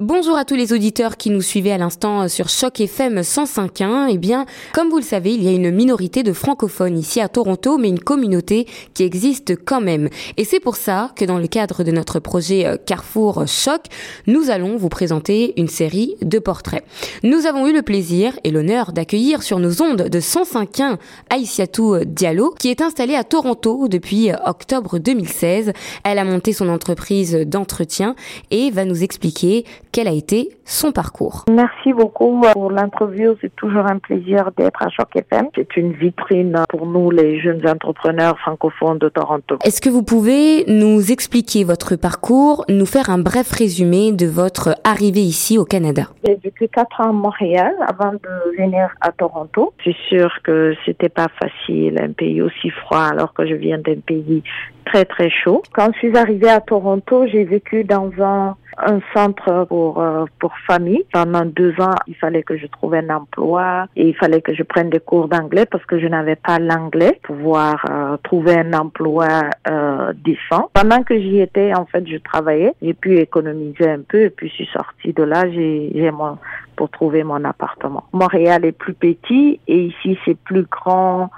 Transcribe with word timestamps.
Bonjour 0.00 0.38
à 0.38 0.46
tous 0.46 0.54
les 0.54 0.72
auditeurs 0.72 1.18
qui 1.18 1.28
nous 1.28 1.42
suivaient 1.42 1.72
à 1.72 1.76
l'instant 1.76 2.26
sur 2.26 2.48
Choc 2.48 2.80
FM 2.80 3.20
105.1. 3.20 4.08
Eh 4.10 4.16
bien, 4.16 4.46
comme 4.72 4.88
vous 4.88 4.96
le 4.96 5.02
savez, 5.02 5.34
il 5.34 5.44
y 5.44 5.48
a 5.48 5.52
une 5.52 5.70
minorité 5.70 6.22
de 6.22 6.32
francophones 6.32 6.96
ici 6.96 7.20
à 7.20 7.28
Toronto, 7.28 7.76
mais 7.76 7.90
une 7.90 8.00
communauté 8.00 8.66
qui 8.94 9.02
existe 9.02 9.62
quand 9.62 9.82
même. 9.82 10.08
Et 10.38 10.46
c'est 10.46 10.58
pour 10.58 10.76
ça 10.76 11.12
que 11.16 11.26
dans 11.26 11.38
le 11.38 11.48
cadre 11.48 11.84
de 11.84 11.90
notre 11.90 12.18
projet 12.18 12.64
euh, 12.64 12.78
Carrefour 12.78 13.46
Choc, 13.46 13.82
nous 14.26 14.48
allons 14.48 14.78
vous 14.78 14.88
présenter 14.88 15.52
une 15.60 15.68
série 15.68 16.16
de 16.22 16.38
portraits. 16.38 16.82
Nous 17.22 17.44
avons 17.44 17.66
eu 17.66 17.74
le 17.74 17.82
plaisir 17.82 18.32
et 18.42 18.50
l'honneur 18.50 18.92
d'accueillir 18.92 19.42
sur 19.42 19.58
nos 19.58 19.82
ondes 19.82 20.08
de 20.08 20.18
105.1 20.18 20.96
Aïssiatou 21.28 22.06
Diallo, 22.06 22.54
qui 22.58 22.70
est 22.70 22.80
installée 22.80 23.16
à 23.16 23.24
Toronto 23.24 23.86
depuis 23.86 24.30
octobre 24.46 24.98
2016. 24.98 25.74
Elle 26.04 26.18
a 26.18 26.24
monté 26.24 26.54
son 26.54 26.70
entreprise 26.70 27.34
d'entretien 27.34 28.16
et 28.50 28.70
va 28.70 28.86
nous 28.86 29.02
expliquer 29.02 29.66
quel 29.92 30.08
a 30.08 30.12
été 30.12 30.50
son 30.64 30.92
parcours. 30.92 31.44
Merci 31.50 31.92
beaucoup 31.92 32.42
pour 32.52 32.70
l'interview. 32.70 33.34
C'est 33.40 33.54
toujours 33.56 33.86
un 33.86 33.98
plaisir 33.98 34.50
d'être 34.56 34.82
à 34.82 34.88
Choc 34.88 35.08
FM. 35.14 35.48
C'est 35.54 35.76
une 35.76 35.92
vitrine 35.92 36.64
pour 36.68 36.86
nous, 36.86 37.10
les 37.10 37.40
jeunes 37.40 37.66
entrepreneurs 37.68 38.38
francophones 38.38 38.98
de 38.98 39.08
Toronto. 39.08 39.58
Est-ce 39.64 39.80
que 39.80 39.88
vous 39.88 40.02
pouvez 40.02 40.64
nous 40.66 41.10
expliquer 41.10 41.64
votre 41.64 41.96
parcours, 41.96 42.64
nous 42.68 42.86
faire 42.86 43.10
un 43.10 43.18
bref 43.18 43.50
résumé 43.50 44.12
de 44.12 44.26
votre 44.26 44.76
arrivée 44.84 45.22
ici 45.22 45.58
au 45.58 45.64
Canada? 45.64 46.02
J'ai 46.24 46.36
vécu 46.36 46.68
quatre 46.68 47.00
ans 47.00 47.10
à 47.10 47.12
Montréal 47.12 47.74
avant 47.86 48.12
de 48.12 48.56
venir 48.58 48.90
à 49.00 49.12
Toronto. 49.12 49.72
Je 49.78 49.90
suis 49.90 49.96
sûre 50.08 50.32
que 50.44 50.74
c'était 50.84 51.08
pas 51.08 51.28
facile, 51.40 51.98
un 52.00 52.12
pays 52.12 52.40
aussi 52.42 52.70
froid 52.70 53.08
alors 53.10 53.32
que 53.32 53.46
je 53.46 53.54
viens 53.54 53.78
d'un 53.78 54.00
pays 54.06 54.42
très 54.84 55.04
très 55.04 55.30
chaud. 55.30 55.62
Quand 55.72 55.90
je 55.92 55.98
suis 55.98 56.16
arrivée 56.16 56.50
à 56.50 56.60
Toronto, 56.60 57.26
j'ai 57.26 57.44
vécu 57.44 57.84
dans 57.84 58.10
un 58.20 58.56
un 58.82 59.00
centre 59.14 59.66
pour 59.68 60.00
euh, 60.00 60.24
pour 60.38 60.52
famille. 60.66 61.04
Pendant 61.12 61.44
deux 61.44 61.74
ans, 61.80 61.94
il 62.06 62.14
fallait 62.14 62.42
que 62.42 62.56
je 62.56 62.66
trouve 62.66 62.94
un 62.94 63.08
emploi 63.10 63.86
et 63.96 64.08
il 64.08 64.14
fallait 64.14 64.40
que 64.40 64.54
je 64.54 64.62
prenne 64.62 64.90
des 64.90 65.00
cours 65.00 65.28
d'anglais 65.28 65.66
parce 65.66 65.84
que 65.84 65.98
je 65.98 66.06
n'avais 66.06 66.36
pas 66.36 66.58
l'anglais 66.58 67.18
pour 67.22 67.36
pouvoir 67.36 67.84
euh, 67.90 68.16
trouver 68.22 68.58
un 68.58 68.72
emploi 68.72 69.28
euh, 69.68 70.12
décent. 70.14 70.70
Pendant 70.72 71.02
que 71.02 71.18
j'y 71.18 71.40
étais, 71.40 71.74
en 71.74 71.86
fait, 71.86 72.06
je 72.06 72.16
travaillais. 72.16 72.74
J'ai 72.82 72.94
pu 72.94 73.18
économiser 73.18 73.88
un 73.88 74.00
peu 74.06 74.22
et 74.22 74.30
puis 74.30 74.48
je 74.48 74.54
suis 74.54 74.68
sortie 74.72 75.12
de 75.12 75.22
là. 75.22 75.50
J'ai 75.50 76.10
mon 76.10 76.38
pour 76.76 76.88
trouver 76.88 77.24
mon 77.24 77.44
appartement. 77.44 78.04
Montréal 78.12 78.64
est 78.64 78.72
plus 78.72 78.94
petit 78.94 79.60
et 79.68 79.78
ici 79.84 80.18
c'est 80.24 80.38
plus 80.38 80.62
grand 80.62 81.30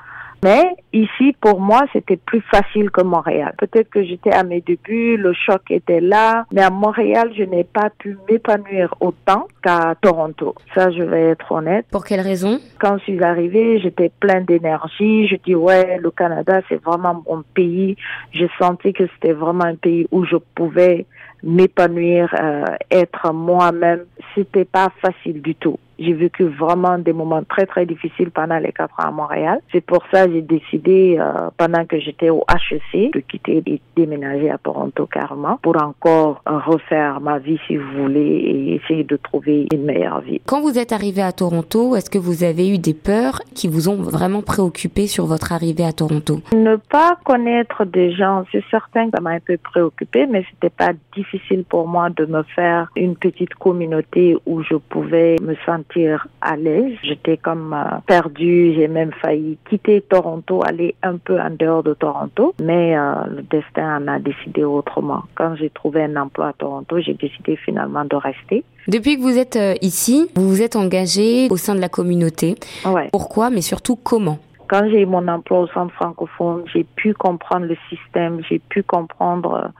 mais 0.43 0.65
ici, 0.93 1.37
pour 1.41 1.61
moi, 1.61 1.83
c'était 1.93 2.17
plus 2.17 2.41
facile 2.51 2.91
que 2.91 3.03
Montréal. 3.03 3.55
Peut-être 3.59 3.89
que 3.91 4.03
j'étais 4.03 4.33
à 4.33 4.43
mes 4.43 4.61
débuts, 4.61 5.17
le 5.17 5.33
choc 5.33 5.63
était 5.71 6.01
là, 6.01 6.47
mais 6.53 6.63
à 6.63 6.71
Montréal, 6.71 7.31
je 7.37 7.45
n'ai 7.45 7.65
pas 7.65 7.91
pu 7.97 8.19
m'épanouir 8.29 8.95
autant 9.01 9.47
qu'à 9.63 9.95
Toronto. 10.01 10.55
Ça, 10.75 10.91
je 10.91 11.03
vais 11.03 11.31
être 11.31 11.53
honnête. 11.53 11.87
Pour 11.91 12.05
quelle 12.05 12.21
raison? 12.21 12.59
Quand 12.81 12.99
je 12.99 13.05
suis 13.05 13.23
arrivée, 13.23 13.81
j'étais 13.81 14.11
pleine 14.21 14.45
d'énergie. 14.45 15.29
Je 15.29 15.37
dis 15.45 15.55
ouais, 15.55 15.99
le 15.99 16.11
Canada, 16.11 16.61
c'est 16.69 16.83
vraiment 16.83 17.23
mon 17.29 17.43
pays. 17.55 17.97
J'ai 18.33 18.51
senti 18.59 18.93
que 18.93 19.05
c'était 19.15 19.35
vraiment 19.35 19.65
un 19.65 19.77
pays 19.77 20.07
où 20.11 20.25
je 20.25 20.37
pouvais 20.55 21.07
m'épanouir, 21.43 22.35
euh, 22.41 22.65
être 22.91 23.33
moi-même. 23.33 24.05
C'était 24.35 24.65
pas 24.65 24.89
facile 25.01 25.43
du 25.43 25.55
tout. 25.55 25.79
J'ai 25.99 26.15
vécu 26.15 26.45
vraiment 26.45 26.99
des 26.99 27.13
moments 27.13 27.45
très, 27.45 27.65
très 27.67 27.87
difficiles 27.87 28.31
pendant 28.31 28.59
les 28.59 28.73
quatre 28.73 28.99
ans 28.99 29.09
à 29.09 29.11
Montréal. 29.11 29.61
C'est 29.71 29.85
pour 29.85 30.03
ça 30.11 30.27
que 30.27 30.33
j'ai 30.33 30.43
décidé, 30.43 31.17
euh, 31.21 31.51
pendant 31.57 31.85
que 31.85 32.01
j'étais 32.01 32.31
au 32.31 32.45
HEC, 32.51 33.13
de 33.13 33.21
quitter 33.21 33.63
et 33.67 33.81
déménager 33.95 34.51
à 34.51 34.59
Toronto 34.59 35.07
carrément 35.07 35.59
pour 35.63 35.81
encore 35.81 36.43
euh, 36.49 36.59
refaire 36.59 37.21
ma 37.21 37.39
vie, 37.39 37.59
si 37.67 37.77
vous 37.77 38.03
voulez, 38.03 38.21
et 38.21 38.75
essayer 38.77 39.05
de 39.05 39.17
trouver 39.17 39.69
une 39.73 39.85
meilleure 39.85 40.23
vie. 40.23 40.41
Quand 40.47 40.61
vous 40.61 40.77
êtes 40.77 40.93
arrivé 40.93 41.23
à 41.23 41.31
Toronto, 41.31 41.95
est-ce 41.95 42.11
que 42.11 42.19
vous 42.19 42.43
avez 42.43 42.69
eu 42.69 42.79
des 42.79 42.95
peurs 42.95 43.41
qui 43.55 43.69
vous 43.69 43.89
ont 43.89 43.97
vraiment 43.97 44.43
préoccupé 44.43 45.07
sur 45.07 45.27
votre 45.27 45.53
arrivée 45.53 45.85
à 45.85 45.93
Toronto? 45.93 46.41
Ne 46.53 46.77
pas 46.77 47.17
connaître 47.25 47.85
des 47.85 48.13
gens, 48.13 48.45
c'est 48.51 48.65
certain 48.71 49.05
que 49.05 49.17
ça 49.17 49.21
m'a 49.21 49.31
un 49.31 49.41
peu 49.41 49.57
préoccupé, 49.57 50.27
mais 50.27 50.45
c'était 50.51 50.71
pas 50.71 50.93
difficile 51.15 51.32
pour 51.69 51.89
moi 51.89 52.11
de 52.11 52.27
me 52.27 52.43
faire 52.43 52.91
une 52.97 53.17
petite 53.17 53.55
communauté 53.55 54.37
où 54.47 54.63
je 54.63 54.75
pouvais 54.77 55.37
me 55.41 55.55
sentir 55.67 56.27
à 56.41 56.57
l'aise. 56.57 56.97
J'étais 57.03 57.37
comme 57.37 57.73
euh, 57.73 57.99
perdue, 58.07 58.75
j'ai 58.75 58.89
même 58.89 59.13
failli 59.21 59.59
quitter 59.69 60.01
Toronto, 60.03 60.63
aller 60.65 60.95
un 61.03 61.17
peu 61.17 61.41
en 61.41 61.51
dehors 61.51 61.83
de 61.83 61.95
Toronto, 61.95 62.55
mais 62.63 62.97
euh, 62.97 63.15
le 63.37 63.43
destin 63.43 64.03
en 64.03 64.09
a 64.09 64.19
décidé 64.19 64.65
autrement. 64.65 65.23
Quand 65.35 65.55
j'ai 65.57 65.71
trouvé 65.71 66.05
un 66.05 66.17
emploi 66.17 66.49
à 66.49 66.53
Toronto, 66.53 67.01
j'ai 67.01 67.15
décidé 67.15 67.57
finalement 67.57 68.05
de 68.05 68.17
rester. 68.17 68.65
Depuis 68.89 69.17
que 69.17 69.23
vous 69.23 69.39
êtes 69.39 69.57
euh, 69.57 69.75
ici, 69.81 70.29
vous 70.35 70.49
vous 70.49 70.63
êtes 70.63 70.77
engagé 70.77 71.49
au 71.51 71.57
sein 71.57 71.75
de 71.75 71.81
la 71.81 71.89
communauté. 71.89 72.57
Ouais. 72.85 73.09
Pourquoi, 73.13 73.51
mais 73.51 73.61
surtout 73.61 73.97
comment? 73.97 74.39
Quand 74.69 74.89
j'ai 74.89 75.03
eu 75.03 75.07
mon 75.07 75.29
emploi 75.29 75.61
au 75.61 75.67
centre 75.69 75.93
francophone, 75.95 76.63
j'ai 76.73 76.85
pu 76.85 77.13
comprendre 77.13 77.67
le 77.67 77.77
système, 77.91 78.41
j'ai 78.49 78.59
pu 78.59 78.83
comprendre 78.83 79.71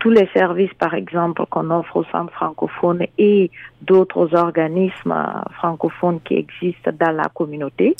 tous 0.00 0.10
les 0.10 0.28
services, 0.34 0.72
par 0.78 0.94
exemple, 0.94 1.44
qu'on 1.50 1.70
offre 1.70 1.96
au 1.96 2.04
centre 2.04 2.32
francophone 2.32 3.04
et 3.18 3.50
d'autres 3.82 4.34
organismes 4.34 5.14
francophones 5.58 6.20
qui 6.24 6.34
existent 6.34 6.90
dans 6.98 7.12
la 7.12 7.28
communauté. 7.32 7.94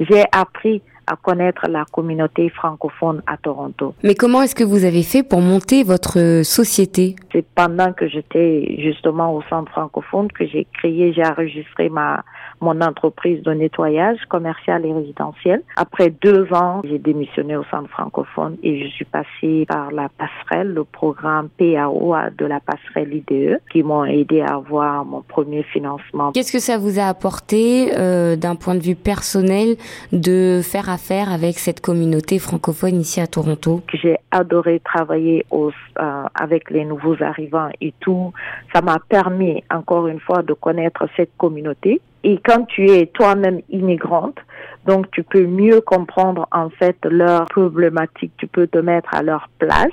J'ai 0.00 0.24
appris 0.32 0.82
à 1.06 1.16
connaître 1.16 1.66
la 1.68 1.84
communauté 1.84 2.48
francophone 2.48 3.22
à 3.26 3.36
Toronto. 3.36 3.94
Mais 4.02 4.14
comment 4.14 4.42
est-ce 4.42 4.54
que 4.54 4.64
vous 4.64 4.84
avez 4.84 5.02
fait 5.02 5.22
pour 5.22 5.40
monter 5.40 5.82
votre 5.82 6.42
société? 6.42 7.16
C'est 7.32 7.44
pendant 7.54 7.92
que 7.92 8.08
j'étais 8.08 8.76
justement 8.78 9.34
au 9.34 9.42
centre 9.50 9.70
francophone 9.72 10.30
que 10.32 10.46
j'ai 10.46 10.66
créé, 10.72 11.12
j'ai 11.12 11.24
enregistré 11.24 11.88
ma 11.88 12.24
mon 12.62 12.80
entreprise 12.80 13.42
de 13.42 13.52
nettoyage 13.52 14.18
commercial 14.28 14.86
et 14.86 14.92
résidentiel. 14.92 15.62
Après 15.76 16.10
deux 16.10 16.46
ans, 16.52 16.80
j'ai 16.84 16.98
démissionné 16.98 17.56
au 17.56 17.64
centre 17.64 17.90
francophone 17.90 18.56
et 18.62 18.84
je 18.84 18.88
suis 18.88 19.04
passée 19.04 19.66
par 19.68 19.90
la 19.90 20.08
passerelle, 20.08 20.72
le 20.72 20.84
programme 20.84 21.48
PAO 21.58 22.14
de 22.38 22.46
la 22.46 22.60
passerelle 22.60 23.12
IDE, 23.12 23.60
qui 23.70 23.82
m'ont 23.82 24.04
aidé 24.04 24.40
à 24.40 24.54
avoir 24.54 25.04
mon 25.04 25.22
premier 25.22 25.64
financement. 25.64 26.32
Qu'est-ce 26.32 26.52
que 26.52 26.60
ça 26.60 26.78
vous 26.78 26.98
a 26.98 27.04
apporté 27.04 27.90
euh, 27.98 28.36
d'un 28.36 28.54
point 28.54 28.74
de 28.74 28.80
vue 28.80 28.94
personnel 28.94 29.76
de 30.12 30.60
faire 30.62 30.88
affaire 30.88 31.32
avec 31.32 31.58
cette 31.58 31.80
communauté 31.80 32.38
francophone 32.38 33.00
ici 33.00 33.20
à 33.20 33.26
Toronto? 33.26 33.80
J'ai 33.92 34.18
adoré 34.30 34.80
travailler 34.80 35.44
au, 35.50 35.70
euh, 35.98 36.22
avec 36.34 36.70
les 36.70 36.84
nouveaux 36.84 37.20
arrivants 37.22 37.70
et 37.80 37.92
tout. 38.00 38.32
Ça 38.72 38.80
m'a 38.80 38.98
permis 39.08 39.62
encore 39.70 40.06
une 40.06 40.20
fois 40.20 40.42
de 40.42 40.52
connaître 40.52 41.06
cette 41.16 41.36
communauté 41.36 42.00
et 42.24 42.40
quand 42.44 42.64
tu 42.66 42.88
es 42.90 43.06
toi-même 43.06 43.60
immigrante, 43.68 44.38
donc 44.86 45.10
tu 45.10 45.22
peux 45.22 45.46
mieux 45.46 45.80
comprendre 45.80 46.46
en 46.52 46.70
fait 46.70 46.96
leurs 47.04 47.46
problématiques, 47.46 48.32
tu 48.36 48.46
peux 48.46 48.66
te 48.66 48.78
mettre 48.78 49.14
à 49.14 49.22
leur 49.22 49.48
place 49.58 49.90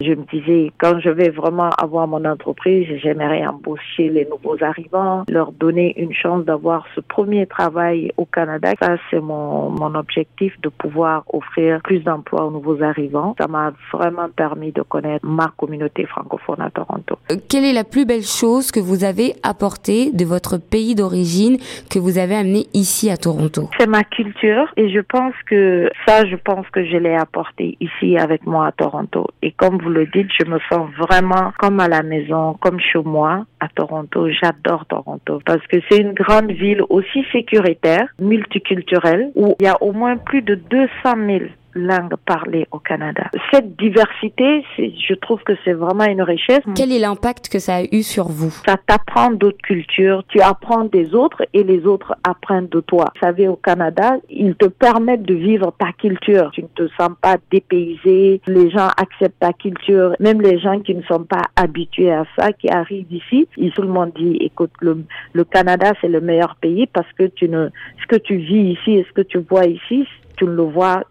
je 0.00 0.10
me 0.10 0.24
disais, 0.32 0.72
quand 0.78 1.00
je 1.00 1.10
vais 1.10 1.30
vraiment 1.30 1.70
avoir 1.70 2.06
mon 2.06 2.24
entreprise, 2.24 2.86
j'aimerais 3.02 3.46
embaucher 3.46 4.08
les 4.08 4.26
nouveaux 4.26 4.62
arrivants, 4.62 5.24
leur 5.28 5.52
donner 5.52 5.94
une 6.00 6.12
chance 6.12 6.44
d'avoir 6.44 6.86
ce 6.94 7.00
premier 7.00 7.46
travail 7.46 8.12
au 8.16 8.24
Canada. 8.24 8.72
Ça, 8.80 8.96
c'est 9.10 9.20
mon, 9.20 9.70
mon 9.70 9.94
objectif 9.94 10.58
de 10.60 10.68
pouvoir 10.68 11.24
offrir 11.32 11.80
plus 11.82 12.00
d'emplois 12.00 12.46
aux 12.46 12.50
nouveaux 12.50 12.82
arrivants. 12.82 13.34
Ça 13.38 13.46
m'a 13.48 13.72
vraiment 13.92 14.28
permis 14.28 14.72
de 14.72 14.82
connaître 14.82 15.26
ma 15.26 15.52
communauté 15.56 16.04
francophone 16.06 16.60
à 16.60 16.70
Toronto. 16.70 17.16
Euh, 17.30 17.36
quelle 17.48 17.64
est 17.64 17.72
la 17.72 17.84
plus 17.84 18.04
belle 18.04 18.22
chose 18.22 18.70
que 18.70 18.80
vous 18.80 19.04
avez 19.04 19.34
apportée 19.42 20.10
de 20.12 20.24
votre 20.24 20.58
pays 20.58 20.94
d'origine 20.94 21.58
que 21.90 21.98
vous 21.98 22.18
avez 22.18 22.36
amené 22.36 22.66
ici 22.74 23.10
à 23.10 23.16
Toronto? 23.16 23.68
C'est 23.78 23.88
ma 23.88 24.04
culture 24.04 24.72
et 24.76 24.90
je 24.90 25.00
pense 25.00 25.34
que 25.48 25.88
ça, 26.06 26.26
je 26.26 26.36
pense 26.36 26.68
que 26.70 26.84
je 26.84 26.96
l'ai 26.96 27.14
apporté 27.14 27.76
ici 27.80 28.18
avec 28.18 28.46
moi 28.46 28.66
à 28.66 28.72
Toronto. 28.72 29.26
Et 29.42 29.52
comme 29.52 29.78
vous 29.78 29.85
le 29.88 30.06
dites, 30.06 30.30
je 30.38 30.44
me 30.44 30.58
sens 30.70 30.88
vraiment 30.98 31.52
comme 31.58 31.80
à 31.80 31.88
la 31.88 32.02
maison, 32.02 32.54
comme 32.60 32.80
chez 32.80 33.00
moi 33.04 33.44
à 33.60 33.68
Toronto. 33.68 34.28
J'adore 34.30 34.86
Toronto 34.86 35.40
parce 35.44 35.66
que 35.66 35.76
c'est 35.88 35.98
une 35.98 36.12
grande 36.12 36.52
ville 36.52 36.82
aussi 36.88 37.24
sécuritaire, 37.32 38.08
multiculturelle, 38.18 39.30
où 39.34 39.54
il 39.60 39.64
y 39.64 39.68
a 39.68 39.82
au 39.82 39.92
moins 39.92 40.16
plus 40.16 40.42
de 40.42 40.54
200 40.54 40.88
000 41.04 41.40
langues 41.76 42.16
parlées 42.24 42.66
au 42.72 42.78
Canada. 42.78 43.30
Cette 43.52 43.76
diversité, 43.76 44.64
je 44.78 45.14
trouve 45.14 45.42
que 45.42 45.52
c'est 45.64 45.72
vraiment 45.72 46.04
une 46.04 46.22
richesse. 46.22 46.62
Quel 46.74 46.92
est 46.92 46.98
l'impact 46.98 47.48
que 47.48 47.58
ça 47.58 47.76
a 47.76 47.82
eu 47.84 48.02
sur 48.02 48.28
vous? 48.28 48.50
Ça 48.66 48.76
t'apprend 48.86 49.30
d'autres 49.30 49.62
cultures, 49.62 50.24
tu 50.28 50.40
apprends 50.40 50.84
des 50.84 51.14
autres 51.14 51.42
et 51.52 51.62
les 51.62 51.86
autres 51.86 52.14
apprennent 52.24 52.68
de 52.68 52.80
toi. 52.80 53.06
Vous 53.14 53.20
savez, 53.20 53.48
au 53.48 53.56
Canada, 53.56 54.16
ils 54.28 54.54
te 54.54 54.66
permettent 54.66 55.22
de 55.22 55.34
vivre 55.34 55.72
ta 55.78 55.92
culture. 55.92 56.50
Tu 56.52 56.62
ne 56.62 56.68
te 56.68 56.88
sens 56.98 57.10
pas 57.20 57.36
dépaysé, 57.50 58.40
les 58.46 58.70
gens 58.70 58.88
acceptent 58.96 59.38
ta 59.40 59.52
culture, 59.52 60.14
même 60.20 60.40
les 60.40 60.58
gens 60.58 60.80
qui 60.80 60.94
ne 60.94 61.02
sont 61.02 61.24
pas 61.24 61.42
habitués 61.56 62.12
à 62.12 62.24
ça, 62.36 62.52
qui 62.52 62.68
arrivent 62.68 63.12
ici, 63.12 63.46
ils, 63.56 63.72
tout 63.72 63.82
le 63.82 63.88
monde 63.88 64.12
dit, 64.16 64.36
écoute, 64.40 64.70
le, 64.80 65.04
le 65.32 65.44
Canada, 65.44 65.92
c'est 66.00 66.08
le 66.08 66.20
meilleur 66.20 66.56
pays 66.56 66.86
parce 66.86 67.10
que 67.12 67.24
tu 67.24 67.48
ne, 67.48 67.68
ce 68.00 68.06
que 68.06 68.16
tu 68.16 68.36
vis 68.36 68.72
ici 68.72 68.92
et 68.92 69.06
ce 69.08 69.12
que 69.12 69.22
tu 69.22 69.38
vois 69.38 69.66
ici, 69.66 70.06
tu 70.36 70.44
ne 70.44 70.50
le 70.50 70.62
vois 70.62 71.02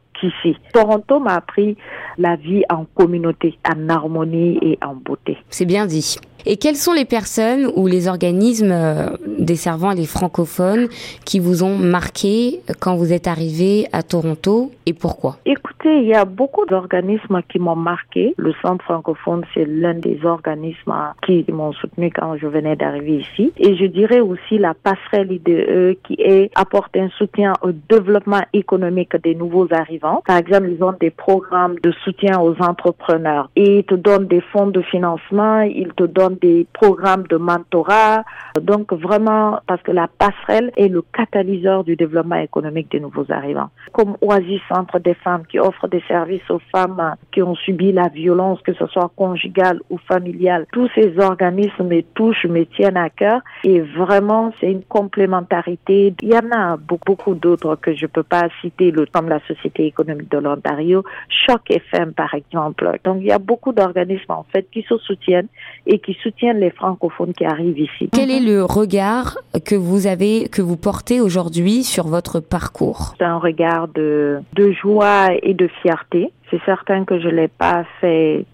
Toronto 0.74 1.20
m'a 1.20 1.36
appris 1.36 1.78
la 2.18 2.36
vie 2.36 2.64
en 2.70 2.86
communauté, 2.96 3.58
en 3.68 3.90
harmonie 3.90 4.60
et 4.62 4.78
en 4.84 4.96
beauté. 4.96 5.38
C'est 5.50 5.66
bien 5.66 5.86
dit. 5.86 6.18
Et 6.48 6.58
quelles 6.58 6.76
sont 6.76 6.94
les 6.94 7.06
personnes 7.06 7.72
ou 7.76 7.88
les 7.88 8.08
organismes 8.08 8.72
euh, 8.72 9.18
desservant 9.40 9.92
les 9.92 10.06
francophones 10.06 10.88
qui 11.26 11.40
vous 11.40 11.64
ont 11.64 11.76
marqué 11.76 12.60
quand 12.80 12.96
vous 12.96 13.12
êtes 13.12 13.28
arrivé 13.28 13.88
à 13.92 14.04
Toronto 14.04 14.72
et 14.86 14.94
pourquoi? 14.94 15.38
Écoutez, 15.48 16.02
il 16.02 16.06
y 16.06 16.14
a 16.14 16.24
beaucoup 16.24 16.66
d'organismes 16.68 17.42
qui 17.50 17.58
m'ont 17.58 17.76
marqué. 17.76 18.36
Le 18.38 18.54
Centre 18.62 18.84
francophone, 18.86 19.44
c'est 19.56 19.66
l'un 19.66 19.96
des 19.96 20.20
organismes 20.24 20.94
qui 21.26 21.44
m'ont 21.52 21.74
soutenu 21.74 22.12
quand 22.12 22.38
je 22.38 22.46
venais 22.46 22.76
d'arriver 22.76 23.22
ici. 23.22 23.52
Et 23.58 23.76
je 23.76 23.86
dirais 23.86 24.20
aussi 24.20 24.60
la 24.60 24.76
passerelle 24.76 25.32
IDE 25.32 25.98
qui 26.04 26.16
est, 26.20 26.52
apporte 26.54 26.96
un 26.96 27.10
soutien 27.18 27.54
au 27.64 27.72
développement 27.72 28.44
économique 28.54 29.16
des 29.24 29.34
nouveaux 29.34 29.68
arrivants. 29.72 30.15
Par 30.26 30.38
exemple, 30.38 30.70
ils 30.70 30.84
ont 30.84 30.94
des 31.00 31.10
programmes 31.10 31.76
de 31.84 31.92
soutien 32.04 32.40
aux 32.40 32.56
entrepreneurs 32.62 33.50
ils 33.56 33.84
te 33.84 33.96
donnent 33.96 34.28
des 34.28 34.42
fonds 34.42 34.68
de 34.68 34.82
financement, 34.82 35.62
ils 35.62 35.94
te 35.96 36.04
donnent 36.04 36.38
des 36.42 36.68
programmes 36.74 37.24
de 37.28 37.38
mentorat. 37.38 38.24
Donc 38.62 38.94
vraiment, 38.94 39.60
parce 39.68 39.82
que 39.82 39.92
la 39.92 40.08
passerelle 40.08 40.72
est 40.78 40.88
le 40.88 41.02
catalyseur 41.02 41.84
du 41.84 41.96
développement 41.96 42.36
économique 42.36 42.92
des 42.92 43.00
nouveaux 43.00 43.26
arrivants. 43.30 43.70
Comme 43.92 44.18
Oasis 44.22 44.62
Centre 44.70 45.00
des 45.00 45.14
femmes 45.14 45.44
qui 45.48 45.60
offre 45.60 45.88
des 45.88 46.04
services 46.08 46.50
aux 46.50 46.62
femmes 46.74 47.16
qui 47.32 47.42
ont 47.42 47.56
subi 47.56 47.92
la 47.92 48.08
violence, 48.08 48.62
que 48.62 48.74
ce 48.74 48.88
soit 48.88 49.12
conjugale 49.16 49.82
ou 49.90 49.98
familiale. 49.98 50.66
Tous 50.72 50.90
ces 50.96 51.18
organismes 51.20 51.88
me 51.88 52.02
touchent, 52.02 52.46
me 52.46 52.66
tiennent 52.66 52.98
à 52.98 53.10
cœur 53.10 53.42
et 53.64 53.82
vraiment 53.82 54.54
c'est 54.60 54.72
une 54.72 54.84
complémentarité. 54.84 56.14
Il 56.22 56.30
y 56.30 56.36
en 56.36 56.52
a 56.52 56.78
beaucoup 56.78 57.36
d'autres 57.36 57.76
que 57.76 57.94
je 57.94 58.06
peux 58.06 58.24
pas 58.24 58.48
citer, 58.62 58.94
comme 59.12 59.30
la 59.30 59.40
Société 59.48 59.88
économique 59.96 60.30
de 60.30 60.38
l'Ontario, 60.38 61.04
Choc 61.30 61.62
FM 61.70 62.14
par 62.14 62.34
exemple. 62.34 63.00
Donc 63.04 63.18
il 63.22 63.28
y 63.28 63.32
a 63.32 63.40
beaucoup 63.40 63.72
d'organismes 63.72 64.32
en 64.32 64.46
fait 64.52 64.68
qui 64.72 64.84
se 64.84 64.98
soutiennent 64.98 65.48
et 65.88 66.00
qui 66.00 66.14
soutiennent 66.22 66.60
les 66.60 66.72
francophones 66.72 67.34
qui 67.34 67.46
arrivent 67.46 67.80
ici. 67.80 68.10
Quel 68.12 68.30
est 68.30 68.42
le 68.42 68.64
regard 68.64 69.38
que 69.66 69.76
vous 69.76 70.08
avez, 70.08 70.50
que 70.50 70.62
vous 70.62 70.78
portez 70.78 71.22
aujourd'hui 71.22 71.84
sur 71.84 72.08
votre 72.08 72.40
parcours? 72.40 73.14
C'est 73.18 73.26
un 73.26 73.38
regard 73.38 73.88
de, 73.88 74.40
de 74.54 74.72
joie 74.72 75.30
et 75.42 75.54
de 75.54 75.68
fierté. 75.82 76.32
C'est 76.52 76.62
certain 76.66 77.06
que 77.06 77.20
je 77.20 77.30
l'ai 77.30 77.48
pas 77.48 77.86
fait 78.02 78.46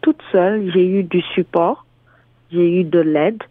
toute 0.00 0.20
seule. 0.32 0.70
J'ai 0.72 0.86
eu 0.86 1.02
du 1.02 1.20
support, 1.34 1.84
j'ai 2.50 2.80
eu 2.80 2.84
de 2.84 3.00
l'aide 3.00 3.42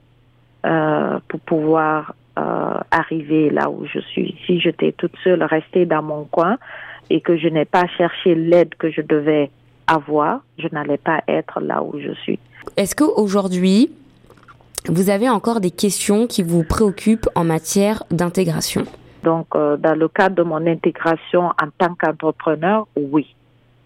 euh, 0.66 1.20
pour 1.28 1.40
pouvoir 1.42 2.16
euh, 2.38 2.78
arriver 2.92 3.50
là 3.50 3.70
où 3.70 3.86
je 3.92 4.00
suis. 4.00 4.38
Si 4.46 4.60
j'étais 4.60 4.92
toute 4.92 5.16
seule, 5.24 5.44
restée 5.44 5.86
dans 5.86 6.04
mon 6.04 6.26
coin 6.26 6.58
et 7.10 7.22
que 7.22 7.38
je 7.38 7.48
n'ai 7.48 7.66
pas 7.66 7.88
cherché 7.98 8.36
l'aide 8.36 8.76
que 8.76 8.90
je 8.92 9.02
devais 9.02 9.50
avoir, 9.88 10.42
je 10.58 10.68
n'allais 10.72 10.98
pas 10.98 11.22
être 11.28 11.60
là 11.60 11.82
où 11.84 12.00
je 12.00 12.12
suis. 12.14 12.40
Est-ce 12.76 12.96
qu'aujourd'hui, 12.96 13.90
vous 14.88 15.10
avez 15.10 15.30
encore 15.30 15.60
des 15.60 15.72
questions 15.72 16.28
qui 16.28 16.44
vous 16.44 16.64
préoccupent 16.64 17.30
en 17.36 17.44
matière 17.44 18.04
d'intégration? 18.12 18.84
Donc, 19.24 19.48
euh, 19.56 19.78
dans 19.78 19.98
le 19.98 20.08
cadre 20.08 20.36
de 20.36 20.44
mon 20.44 20.66
intégration 20.68 21.48
en 21.48 21.70
tant 21.78 21.96
qu'entrepreneur, 21.96 22.88
oui. 22.96 23.34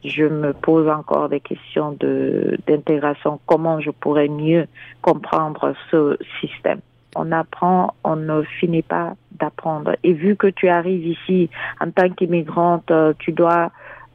Je 0.04 0.24
me 0.24 0.54
pose 0.54 0.90
encore 0.90 1.30
des 1.30 1.40
questions 1.40 1.96
de 2.00 2.58
d'intégration. 2.68 3.40
Comment 3.46 3.80
je 3.80 3.92
pourrais 3.92 4.28
mieux 4.28 4.66
comprendre 5.02 5.76
ce 5.92 6.18
système? 6.40 6.80
On 7.16 7.32
apprend, 7.32 7.94
on 8.04 8.16
ne 8.16 8.44
finit 8.44 8.82
pas 8.82 9.16
d'apprendre. 9.40 9.96
Et 10.04 10.14
vu 10.14 10.36
que 10.36 10.48
tu 10.48 10.70
arrives 10.70 11.06
ici 11.06 11.50
en 11.80 11.92
tant 11.92 12.10
qu'immigrante, 12.10 12.90
euh, 12.92 13.14
tu 13.20 13.32
dois 13.32 13.72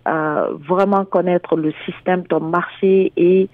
euh, 0.09 0.55
vraiment 0.67 1.05
connaître 1.05 1.57
le 1.57 1.73
système, 1.85 2.27
ton 2.27 2.41
marché 2.41 3.13
et 3.17 3.49